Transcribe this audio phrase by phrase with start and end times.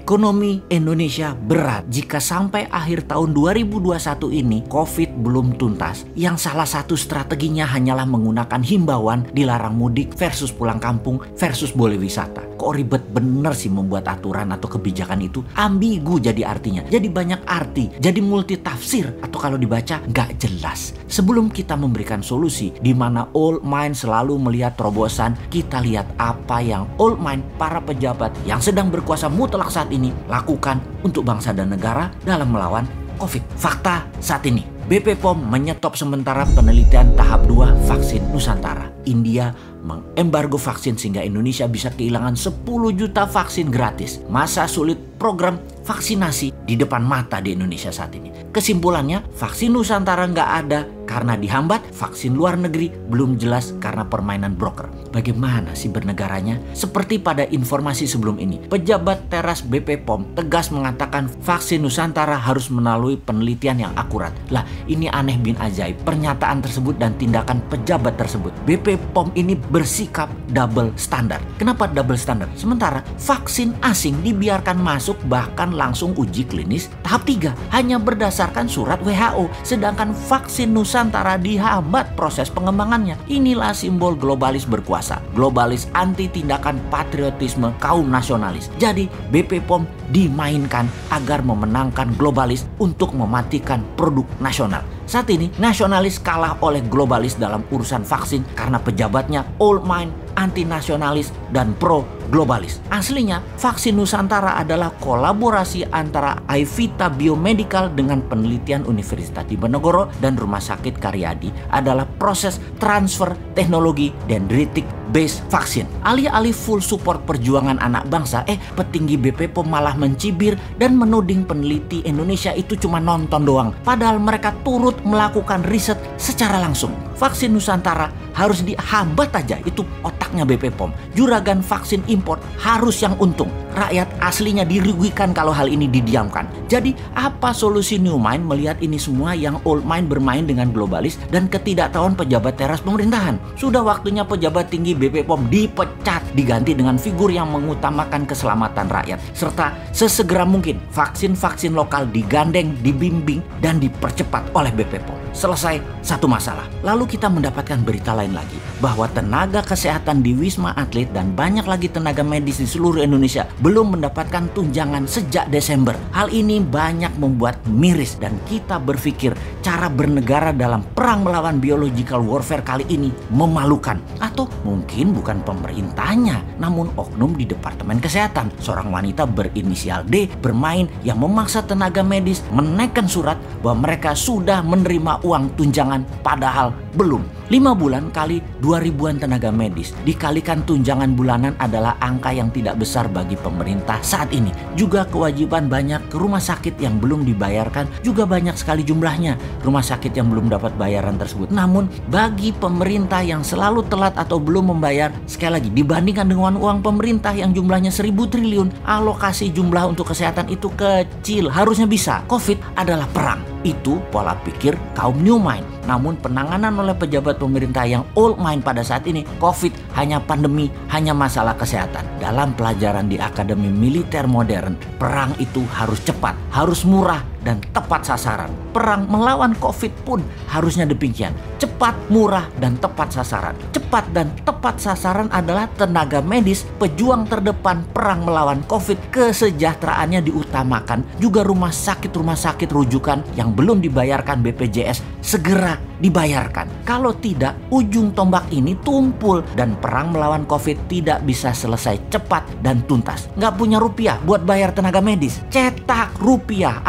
[0.00, 1.84] Ekonomi Indonesia berat.
[1.92, 6.08] Jika sampai akhir tahun 2021 ini COVID belum tuntas.
[6.16, 12.42] Yang salah satu strateginya hanyalah menggunakan himbauan dilarang mudik versus pulang kampung versus boleh wisata.
[12.60, 15.40] Kok ribet bener sih membuat aturan atau kebijakan itu?
[15.56, 16.84] Ambigu jadi artinya.
[16.88, 17.88] Jadi banyak arti.
[17.96, 19.08] Jadi multi tafsir.
[19.24, 20.92] Atau kalau dibaca nggak jelas.
[21.08, 26.84] Sebelum kita memberikan solusi di mana old mind selalu melihat terobosan, kita lihat apa yang
[27.00, 32.12] old mind para pejabat yang sedang berkuasa mutlak saat ini lakukan untuk bangsa dan negara
[32.28, 32.84] dalam melawan
[33.20, 33.44] COVID.
[33.60, 38.88] Fakta saat ini, BP POM menyetop sementara penelitian tahap 2 vaksin Nusantara.
[39.04, 42.64] India mengembargo vaksin sehingga Indonesia bisa kehilangan 10
[42.96, 44.24] juta vaksin gratis.
[44.32, 48.32] Masa sulit program vaksinasi di depan mata di Indonesia saat ini.
[48.50, 54.86] Kesimpulannya, vaksin Nusantara nggak ada karena dihambat, vaksin luar negeri belum jelas karena permainan broker.
[55.10, 56.62] Bagaimana sih bernegaranya?
[56.70, 63.18] Seperti pada informasi sebelum ini, pejabat teras BP POM tegas mengatakan vaksin Nusantara harus melalui
[63.18, 64.30] penelitian yang akurat.
[64.54, 65.98] Lah, ini aneh bin ajaib.
[66.06, 68.54] Pernyataan tersebut dan tindakan pejabat tersebut.
[68.62, 71.42] BP POM ini bersikap double standar.
[71.58, 72.46] Kenapa double standar?
[72.54, 79.50] Sementara vaksin asing dibiarkan masuk bahkan langsung uji klinis tahap 3 hanya berdasarkan surat WHO.
[79.66, 80.99] Sedangkan vaksin Nusantara
[81.40, 83.16] dihambat proses pengembangannya.
[83.32, 85.24] Inilah simbol globalis berkuasa.
[85.32, 88.68] Globalis anti tindakan patriotisme kaum nasionalis.
[88.76, 94.84] Jadi BP POM dimainkan agar memenangkan globalis untuk mematikan produk nasional.
[95.08, 101.32] Saat ini nasionalis kalah oleh globalis dalam urusan vaksin karena pejabatnya old mind, anti nasionalis
[101.50, 102.78] dan pro globalis.
[102.88, 110.96] Aslinya vaksin Nusantara adalah kolaborasi antara Aivita Biomedical dengan penelitian Universitas Diponegoro dan Rumah Sakit
[110.96, 115.90] Karyadi adalah proses transfer teknologi dendritik base vaksin.
[116.06, 122.00] Alih-alih full support perjuangan anak bangsa, eh petinggi BP POM malah mencibir dan menuding peneliti
[122.06, 123.74] Indonesia itu cuma nonton doang.
[123.82, 126.94] Padahal mereka turut melakukan riset secara langsung.
[127.18, 130.94] Vaksin Nusantara harus dihambat aja, itu otaknya BP POM.
[131.12, 133.48] Juragan vaksin impor harus yang untung.
[133.70, 136.50] Rakyat aslinya dirugikan kalau hal ini didiamkan.
[136.66, 141.46] Jadi apa solusi New Mind melihat ini semua yang old mind bermain dengan globalis dan
[141.46, 143.38] ketidaktahuan pejabat teras pemerintahan?
[143.54, 149.74] Sudah waktunya pejabat tinggi BP POM dipecat diganti dengan figur yang mengutamakan keselamatan rakyat serta
[149.94, 155.18] sesegera mungkin vaksin-vaksin lokal digandeng, dibimbing dan dipercepat oleh BP POM.
[155.30, 156.66] Selesai satu masalah.
[156.82, 161.86] Lalu kita mendapatkan berita lain lagi bahwa tenaga kesehatan di Wisma Atlet dan banyak lagi
[161.86, 165.92] tenaga medis di seluruh Indonesia belum mendapatkan tunjangan sejak Desember.
[166.16, 172.64] Hal ini banyak membuat miris dan kita berpikir cara bernegara dalam perang melawan biological warfare
[172.64, 174.00] kali ini memalukan.
[174.20, 178.52] Atau mungkin bukan pemerintahnya, namun oknum di Departemen Kesehatan.
[178.60, 185.20] Seorang wanita berinisial D bermain yang memaksa tenaga medis menekan surat bahwa mereka sudah menerima
[185.22, 187.39] uang tunjangan padahal belum.
[187.50, 193.10] 5 bulan kali 2 ribuan tenaga medis dikalikan tunjangan bulanan adalah angka yang tidak besar
[193.10, 194.54] bagi pemerintah saat ini.
[194.78, 199.34] Juga kewajiban banyak ke rumah sakit yang belum dibayarkan juga banyak sekali jumlahnya
[199.66, 201.50] rumah sakit yang belum dapat bayaran tersebut.
[201.50, 207.34] Namun bagi pemerintah yang selalu telat atau belum membayar, sekali lagi dibandingkan dengan uang pemerintah
[207.34, 212.22] yang jumlahnya 1000 triliun, alokasi jumlah untuk kesehatan itu kecil, harusnya bisa.
[212.30, 213.49] Covid adalah perang.
[213.60, 215.66] Itu pola pikir kaum new mind.
[215.84, 221.12] Namun penanganan oleh pejabat pemerintah yang old mind pada saat ini, COVID hanya pandemi, hanya
[221.12, 222.06] masalah kesehatan.
[222.22, 228.52] Dalam pelajaran di Akademi Militer Modern, perang itu harus cepat, harus murah, dan tepat sasaran.
[228.70, 231.32] Perang melawan COVID pun harusnya demikian.
[231.60, 233.56] Cepat, murah, dan tepat sasaran.
[233.72, 239.12] Cepat dan tepat sasaran adalah tenaga medis, pejuang terdepan perang melawan COVID.
[239.12, 241.04] Kesejahteraannya diutamakan.
[241.20, 246.88] Juga rumah sakit-rumah sakit rujukan yang belum dibayarkan BPJS segera dibayarkan.
[246.88, 252.80] Kalau tidak, ujung tombak ini tumpul dan perang melawan COVID tidak bisa selesai cepat dan
[252.88, 253.28] tuntas.
[253.36, 255.38] Nggak punya rupiah buat bayar tenaga medis.
[255.52, 256.80] Cetak rupiah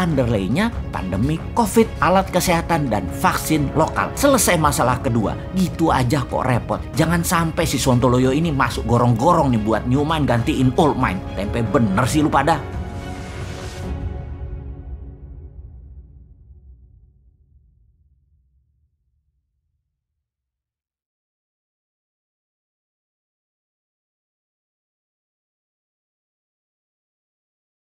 [0.41, 4.09] underlay-nya pandemi COVID, alat kesehatan, dan vaksin lokal.
[4.17, 5.37] Selesai masalah kedua.
[5.53, 6.81] Gitu aja kok repot.
[6.97, 11.21] Jangan sampai si Sontoloyo ini masuk gorong-gorong nih buat new mind gantiin old mind.
[11.37, 12.80] Tempe bener sih lu pada.